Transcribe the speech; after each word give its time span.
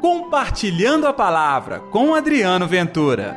Compartilhando 0.00 1.06
a 1.06 1.12
Palavra 1.12 1.78
com 1.78 2.14
Adriano 2.14 2.66
Ventura. 2.66 3.36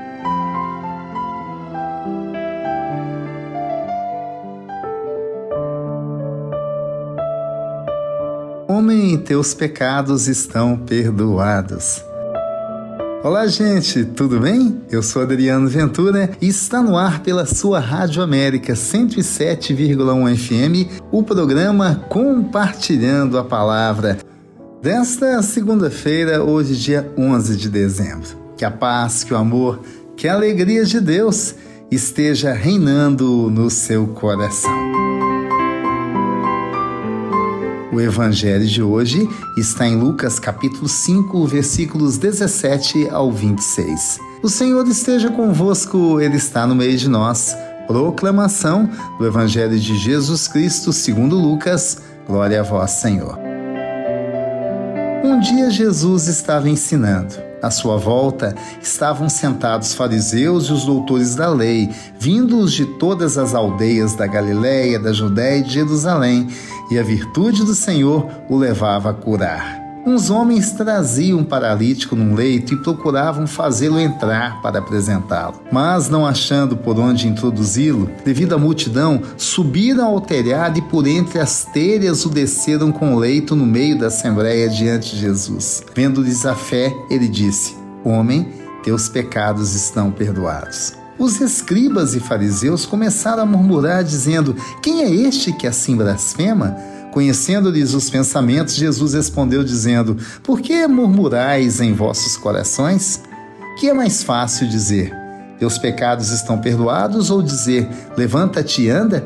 Homem, 8.66 9.18
teus 9.18 9.54
pecados 9.54 10.30
estão 10.30 10.78
perdoados. 10.78 12.02
Olá, 13.22 13.46
gente, 13.48 14.06
tudo 14.06 14.40
bem? 14.40 14.82
Eu 14.90 15.04
sou 15.04 15.22
Adriano 15.22 15.68
Ventura 15.68 16.32
e 16.42 16.48
está 16.48 16.82
no 16.82 16.98
ar 16.98 17.20
pela 17.20 17.46
sua 17.46 17.82
Rádio 17.82 18.24
América 18.24 18.72
107,1 18.72 20.38
FM 20.38 21.04
o 21.12 21.22
programa 21.24 22.06
Compartilhando 22.08 23.38
a 23.38 23.44
Palavra. 23.44 24.33
Desta 24.84 25.42
segunda-feira, 25.42 26.44
hoje, 26.44 26.76
dia 26.76 27.10
11 27.18 27.56
de 27.56 27.70
dezembro. 27.70 28.28
Que 28.58 28.66
a 28.66 28.70
paz, 28.70 29.24
que 29.24 29.34
o 29.34 29.38
amor, 29.38 29.80
que 30.18 30.28
a 30.28 30.34
alegria 30.34 30.84
de 30.84 31.00
Deus 31.00 31.56
esteja 31.90 32.52
reinando 32.52 33.50
no 33.50 33.70
seu 33.70 34.08
coração. 34.08 34.78
O 37.94 38.02
evangelho 38.02 38.66
de 38.66 38.84
hoje 38.84 39.26
está 39.58 39.88
em 39.88 39.96
Lucas 39.96 40.38
capítulo 40.38 40.90
5, 40.90 41.48
versículos 41.48 42.18
17 42.18 43.08
ao 43.10 43.32
26. 43.32 44.20
O 44.44 44.50
Senhor 44.50 44.86
esteja 44.86 45.32
convosco, 45.32 46.20
ele 46.20 46.36
está 46.36 46.68
no 46.68 46.76
meio 46.76 46.98
de 46.98 47.08
nós. 47.08 47.56
Proclamação 47.88 48.90
do 49.18 49.26
evangelho 49.26 49.80
de 49.80 49.98
Jesus 49.98 50.50
Cristo, 50.50 50.92
segundo 50.92 51.38
Lucas. 51.38 52.00
Glória 52.28 52.60
a 52.60 52.64
vós, 52.64 52.92
Senhor. 52.92 53.53
Um 55.24 55.40
dia 55.40 55.70
Jesus 55.72 56.28
estava 56.28 56.70
ensinando. 56.70 57.36
À 57.62 57.72
sua 57.72 57.96
volta 57.96 58.54
estavam 58.82 59.30
sentados 59.30 59.94
fariseus 59.94 60.66
e 60.66 60.74
os 60.74 60.86
doutores 60.86 61.34
da 61.34 61.48
lei, 61.48 61.90
vindos 62.20 62.74
de 62.74 62.86
todas 62.98 63.38
as 63.38 63.56
aldeias 63.56 64.16
da 64.16 64.28
Galiléia, 64.28 65.00
da 65.00 65.14
Judéia 65.14 65.60
e 65.60 65.64
de 65.64 65.76
Jerusalém, 65.76 66.50
e 66.92 67.00
a 67.00 67.04
virtude 67.04 67.64
do 67.64 67.74
Senhor 67.74 68.30
o 68.50 68.58
levava 68.58 69.12
a 69.12 69.14
curar. 69.14 69.83
Uns 70.06 70.30
homens 70.30 70.72
traziam 70.72 71.40
um 71.40 71.44
paralítico 71.46 72.14
num 72.14 72.36
leito 72.36 72.74
e 72.74 72.78
procuravam 72.78 73.48
fazê-lo 73.48 73.98
entrar 73.98 74.62
para 74.62 74.80
apresentá-lo. 74.80 75.62
Mas, 75.72 76.10
não 76.10 76.26
achando 76.26 76.76
por 76.76 77.00
onde 77.00 77.28
introduzi-lo, 77.28 78.10
devido 78.26 78.54
à 78.54 78.58
multidão, 78.58 79.22
subiram 79.38 80.06
ao 80.06 80.20
telhado 80.20 80.78
e 80.78 80.82
por 80.82 81.08
entre 81.08 81.40
as 81.40 81.64
telhas 81.64 82.26
o 82.26 82.30
desceram 82.30 82.92
com 82.92 83.16
o 83.16 83.20
leito 83.20 83.56
no 83.56 83.66
meio 83.66 83.98
da 83.98 84.08
assembleia 84.08 84.68
diante 84.68 85.16
de 85.16 85.22
Jesus. 85.22 85.82
Vendo-lhes 85.96 86.46
a 86.46 86.54
fé, 86.54 86.94
ele 87.10 87.30
disse: 87.30 87.78
Homem, 88.04 88.52
teus 88.84 89.08
pecados 89.08 89.74
estão 89.74 90.12
perdoados. 90.12 90.94
Os 91.18 91.40
escribas 91.40 92.14
e 92.14 92.20
fariseus 92.20 92.86
começaram 92.86 93.44
a 93.44 93.46
murmurar, 93.46 94.04
dizendo: 94.04 94.54
Quem 94.82 95.04
é 95.04 95.10
este 95.10 95.54
que 95.54 95.66
assim 95.66 95.96
blasfema? 95.96 96.76
Conhecendo-lhes 97.14 97.94
os 97.94 98.10
pensamentos, 98.10 98.74
Jesus 98.74 99.14
respondeu, 99.14 99.64
dizendo: 99.64 100.18
Por 100.42 100.60
que 100.60 100.88
murmurais 100.88 101.80
em 101.80 101.94
vossos 101.94 102.36
corações? 102.36 103.22
Que 103.80 103.88
é 103.88 103.94
mais 103.94 104.24
fácil 104.24 104.68
dizer: 104.68 105.14
Teus 105.60 105.78
pecados 105.78 106.32
estão 106.32 106.58
perdoados, 106.58 107.30
ou 107.30 107.44
dizer: 107.44 107.88
Levanta-te 108.18 108.82
e 108.82 108.90
anda? 108.90 109.24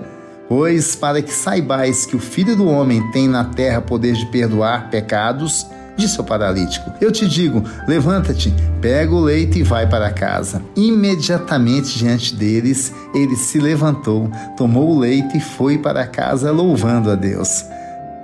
Pois, 0.49 0.97
para 0.97 1.21
que 1.21 1.31
saibais 1.31 2.05
que 2.05 2.15
o 2.17 2.19
Filho 2.19 2.57
do 2.57 2.67
Homem 2.67 3.09
tem 3.11 3.25
na 3.25 3.45
terra 3.45 3.79
poder 3.79 4.15
de 4.15 4.25
perdoar 4.25 4.89
pecados, 4.89 5.65
disse 5.95 6.19
o 6.19 6.25
paralítico: 6.25 6.91
Eu 6.99 7.09
te 7.09 7.25
digo, 7.25 7.63
levanta-te, 7.87 8.53
pega 8.81 9.13
o 9.13 9.21
leite 9.21 9.59
e 9.59 9.63
vai 9.63 9.87
para 9.87 10.11
casa. 10.11 10.61
Imediatamente 10.75 11.97
diante 11.97 12.35
deles, 12.35 12.91
ele 13.13 13.37
se 13.37 13.59
levantou, 13.59 14.29
tomou 14.57 14.93
o 14.93 14.99
leite 14.99 15.37
e 15.37 15.41
foi 15.41 15.77
para 15.77 16.05
casa, 16.05 16.51
louvando 16.51 17.09
a 17.09 17.15
Deus. 17.15 17.63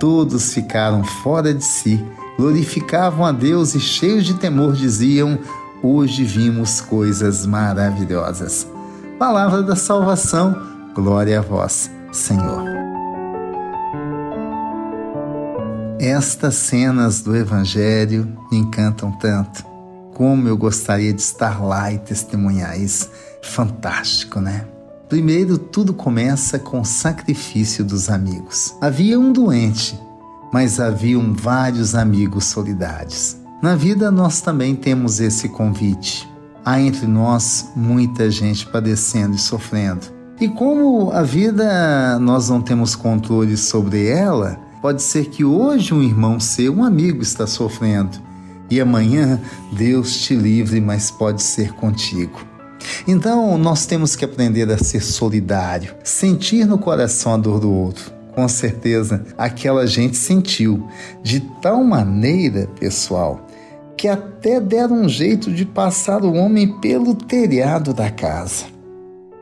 Todos 0.04 0.52
ficaram 0.52 1.02
fora 1.02 1.54
de 1.54 1.64
si, 1.64 1.98
glorificavam 2.36 3.24
a 3.24 3.32
Deus 3.32 3.74
e, 3.74 3.80
cheios 3.80 4.26
de 4.26 4.34
temor, 4.34 4.74
diziam: 4.74 5.38
Hoje 5.82 6.24
vimos 6.24 6.78
coisas 6.78 7.46
maravilhosas. 7.46 8.66
Palavra 9.18 9.62
da 9.62 9.74
salvação, 9.74 10.54
glória 10.94 11.38
a 11.38 11.42
vós, 11.42 11.90
Senhor. 12.12 12.64
Estas 15.98 16.56
cenas 16.56 17.22
do 17.22 17.34
Evangelho 17.34 18.30
me 18.52 18.58
encantam 18.58 19.10
tanto. 19.10 19.64
Como 20.12 20.46
eu 20.46 20.58
gostaria 20.58 21.14
de 21.14 21.22
estar 21.22 21.64
lá 21.64 21.90
e 21.90 21.96
testemunhar 21.96 22.78
isso. 22.78 23.10
Fantástico, 23.42 24.38
né? 24.38 24.66
Primeiro, 25.08 25.58
tudo 25.58 25.92
começa 25.92 26.58
com 26.58 26.80
o 26.80 26.84
sacrifício 26.84 27.84
dos 27.84 28.08
amigos. 28.08 28.74
Havia 28.80 29.20
um 29.20 29.32
doente, 29.32 29.98
mas 30.52 30.80
haviam 30.80 31.32
vários 31.34 31.94
amigos 31.94 32.46
solidários. 32.46 33.36
Na 33.62 33.76
vida, 33.76 34.10
nós 34.10 34.40
também 34.40 34.74
temos 34.74 35.20
esse 35.20 35.48
convite. 35.48 36.28
Há 36.64 36.80
entre 36.80 37.06
nós 37.06 37.70
muita 37.76 38.30
gente 38.30 38.66
padecendo 38.66 39.36
e 39.36 39.38
sofrendo. 39.38 40.06
E 40.40 40.48
como 40.48 41.10
a 41.12 41.22
vida 41.22 42.18
nós 42.18 42.48
não 42.48 42.60
temos 42.60 42.96
controle 42.96 43.56
sobre 43.56 44.06
ela, 44.06 44.58
pode 44.80 45.02
ser 45.02 45.26
que 45.26 45.44
hoje 45.44 45.92
um 45.92 46.02
irmão 46.02 46.40
seu, 46.40 46.74
um 46.74 46.84
amigo, 46.84 47.22
está 47.22 47.46
sofrendo. 47.46 48.18
E 48.70 48.80
amanhã 48.80 49.38
Deus 49.72 50.18
te 50.18 50.34
livre, 50.34 50.80
mas 50.80 51.10
pode 51.10 51.42
ser 51.42 51.72
contigo. 51.74 52.53
Então, 53.06 53.58
nós 53.58 53.84
temos 53.84 54.16
que 54.16 54.24
aprender 54.24 54.70
a 54.70 54.78
ser 54.78 55.02
solidário, 55.02 55.94
sentir 56.02 56.66
no 56.66 56.78
coração 56.78 57.34
a 57.34 57.36
dor 57.36 57.60
do 57.60 57.70
outro. 57.70 58.12
Com 58.34 58.48
certeza, 58.48 59.24
aquela 59.36 59.86
gente 59.86 60.16
sentiu 60.16 60.88
de 61.22 61.40
tal 61.60 61.84
maneira, 61.84 62.66
pessoal, 62.80 63.46
que 63.96 64.08
até 64.08 64.58
deram 64.58 65.02
um 65.02 65.08
jeito 65.08 65.52
de 65.52 65.64
passar 65.64 66.24
o 66.24 66.32
homem 66.32 66.80
pelo 66.80 67.14
telhado 67.14 67.92
da 67.92 68.10
casa. 68.10 68.64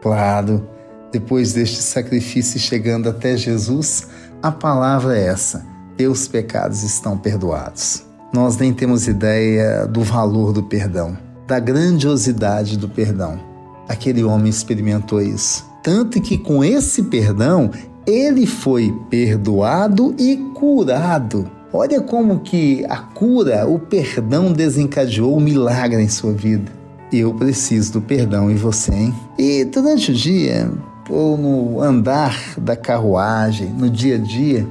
Claro, 0.03 0.69
depois 1.11 1.53
deste 1.53 1.81
sacrifício 1.83 2.59
chegando 2.59 3.09
até 3.09 3.37
Jesus, 3.37 4.09
a 4.43 4.51
palavra 4.51 5.17
é 5.17 5.27
essa: 5.27 5.65
teus 5.97 6.29
pecados 6.29 6.83
estão 6.83 7.17
perdoados. 7.17 8.05
Nós 8.33 8.57
nem 8.57 8.75
temos 8.75 9.07
ideia 9.07 9.87
do 9.87 10.03
valor 10.03 10.53
do 10.53 10.65
perdão 10.65 11.17
da 11.53 11.59
grandiosidade 11.59 12.79
do 12.79 12.89
perdão. 12.89 13.52
Aquele 13.93 14.25
homem 14.25 14.49
experimentou 14.49 15.21
isso. 15.21 15.67
Tanto 15.83 16.19
que 16.19 16.39
com 16.39 16.65
esse 16.65 17.03
perdão, 17.03 17.71
ele 18.07 18.47
foi 18.47 18.91
perdoado 19.11 20.15
e 20.19 20.35
curado. 20.55 21.47
Olha 21.71 22.01
como 22.01 22.41
que 22.41 22.87
a 22.89 22.97
cura, 22.97 23.69
o 23.69 23.79
perdão 23.79 24.51
desencadeou 24.51 25.37
um 25.37 25.41
milagre 25.41 26.03
em 26.03 26.09
sua 26.09 26.33
vida. 26.33 26.73
Eu 27.13 27.35
preciso 27.35 27.93
do 27.93 28.01
perdão 28.01 28.51
em 28.51 28.55
você, 28.55 28.95
hein? 28.95 29.15
E 29.39 29.63
durante 29.67 30.11
o 30.11 30.15
dia, 30.15 30.71
ou 31.11 31.37
no 31.37 31.79
andar 31.83 32.55
da 32.57 32.75
carruagem, 32.75 33.69
no 33.69 33.91
dia 33.91 34.15
a 34.15 34.19
dia, 34.19 34.67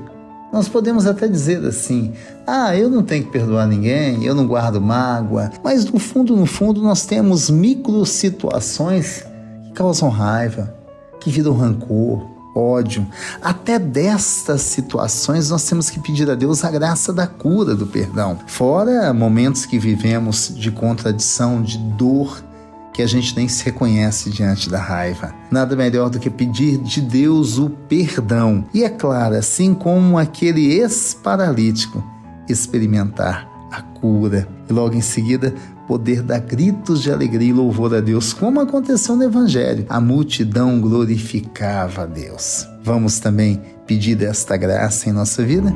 nós 0.52 0.68
podemos 0.68 1.06
até 1.06 1.28
dizer 1.28 1.66
assim: 1.66 2.14
ah, 2.46 2.76
eu 2.76 2.90
não 2.90 3.04
tenho 3.04 3.26
que 3.26 3.32
perdoar 3.32 3.68
ninguém, 3.68 4.24
eu 4.24 4.36
não 4.36 4.48
guardo 4.48 4.82
mágoa, 4.82 5.52
mas 5.64 5.86
no 5.86 6.00
fundo, 6.00 6.36
no 6.36 6.46
fundo, 6.46 6.82
nós 6.82 7.06
temos 7.06 7.50
micro 7.50 8.06
situações 8.06 9.26
que 9.66 9.72
causam 9.72 10.10
raiva, 10.10 10.76
que 11.20 11.30
viram 11.30 11.54
rancor, 11.54 12.26
ódio. 12.56 13.08
Até 13.42 13.80
destas 13.80 14.62
situações 14.62 15.50
nós 15.50 15.64
temos 15.64 15.90
que 15.90 16.00
pedir 16.00 16.30
a 16.30 16.36
Deus 16.36 16.64
a 16.64 16.72
graça 16.72 17.14
da 17.14 17.28
cura 17.28 17.76
do 17.76 17.88
perdão. 17.88 18.38
Fora 18.48 19.14
momentos 19.14 19.66
que 19.66 19.80
vivemos 19.80 20.54
de 20.54 20.72
contradição, 20.72 21.62
de 21.62 21.78
dor, 21.78 22.44
que 22.94 23.02
a 23.02 23.08
gente 23.08 23.36
nem 23.36 23.48
se 23.48 23.64
reconhece 23.64 24.30
diante 24.30 24.70
da 24.70 24.80
raiva. 24.80 25.34
Nada 25.50 25.76
melhor 25.76 26.10
do 26.10 26.20
que 26.20 26.30
pedir 26.30 26.78
de 26.78 27.02
Deus 27.02 27.58
o 27.58 27.70
perdão. 27.70 28.66
E 28.74 28.84
é 28.84 28.90
claro, 28.90 29.36
assim 29.36 29.74
como 29.74 30.18
aquele 30.18 30.74
ex-paralítico, 30.74 32.04
experimentar 32.50 33.50
a 33.72 33.82
cura 33.82 34.48
e 34.70 34.74
logo 34.74 34.96
em 34.96 35.02
seguida 35.02 35.54
poder 35.88 36.22
dar 36.22 36.40
gritos 36.40 37.02
de 37.02 37.12
alegria 37.12 37.50
e 37.50 37.54
louvor 37.54 37.94
a 37.94 38.00
Deus, 38.00 38.34
como 38.34 38.62
aconteceu 38.62 39.16
no 39.16 39.24
Evangelho. 39.24 39.86
A 39.90 40.00
multidão 40.00 40.80
glorificava 40.80 42.04
a 42.04 42.06
Deus. 42.06 42.66
Vamos 42.84 43.20
também 43.20 43.62
pedir 43.86 44.22
esta 44.24 44.56
graça 44.56 45.10
em 45.10 45.12
nossa 45.12 45.44
vida? 45.44 45.74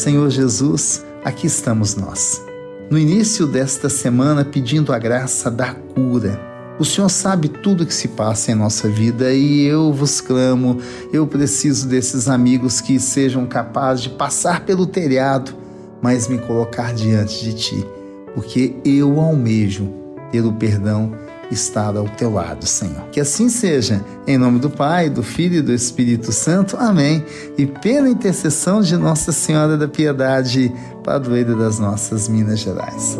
Senhor 0.00 0.30
Jesus, 0.30 1.04
aqui 1.22 1.46
estamos 1.46 1.94
nós. 1.94 2.42
No 2.90 2.98
início 2.98 3.46
desta 3.46 3.90
semana, 3.90 4.42
pedindo 4.42 4.94
a 4.94 4.98
graça 4.98 5.50
da 5.50 5.74
cura. 5.74 6.40
O 6.78 6.86
Senhor 6.86 7.10
sabe 7.10 7.50
tudo 7.50 7.84
que 7.84 7.92
se 7.92 8.08
passa 8.08 8.50
em 8.50 8.54
nossa 8.54 8.88
vida 8.88 9.30
e 9.30 9.66
eu 9.66 9.92
vos 9.92 10.22
clamo, 10.22 10.78
eu 11.12 11.26
preciso 11.26 11.86
desses 11.86 12.30
amigos 12.30 12.80
que 12.80 12.98
sejam 12.98 13.44
capazes 13.44 14.04
de 14.04 14.08
passar 14.08 14.64
pelo 14.64 14.86
telhado, 14.86 15.54
mas 16.00 16.28
me 16.28 16.38
colocar 16.38 16.94
diante 16.94 17.44
de 17.44 17.52
Ti, 17.52 17.86
porque 18.34 18.76
eu 18.82 19.20
almejo 19.20 19.86
ter 20.32 20.40
o 20.40 20.52
perdão 20.54 21.12
estar 21.50 21.96
ao 21.96 22.08
teu 22.08 22.32
lado, 22.32 22.66
Senhor. 22.66 23.08
Que 23.10 23.20
assim 23.20 23.48
seja, 23.48 24.04
em 24.26 24.38
nome 24.38 24.58
do 24.58 24.70
Pai, 24.70 25.10
do 25.10 25.22
Filho 25.22 25.56
e 25.56 25.62
do 25.62 25.72
Espírito 25.72 26.32
Santo. 26.32 26.76
Amém. 26.76 27.24
E 27.58 27.66
pela 27.66 28.08
intercessão 28.08 28.80
de 28.80 28.96
Nossa 28.96 29.32
Senhora 29.32 29.76
da 29.76 29.88
Piedade, 29.88 30.72
padroeira 31.02 31.54
das 31.54 31.78
nossas 31.78 32.28
Minas 32.28 32.60
Gerais. 32.60 33.18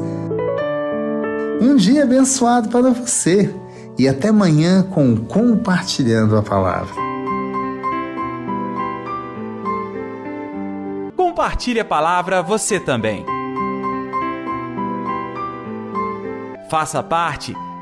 Um 1.60 1.76
dia 1.76 2.04
abençoado 2.04 2.68
para 2.68 2.90
você 2.90 3.52
e 3.98 4.08
até 4.08 4.28
amanhã 4.28 4.82
com 4.82 5.16
Compartilhando 5.16 6.36
a 6.36 6.42
Palavra. 6.42 6.94
Compartilhe 11.16 11.80
a 11.80 11.84
palavra 11.84 12.42
você 12.42 12.78
também. 12.78 13.24
Faça 16.70 17.02
parte 17.02 17.54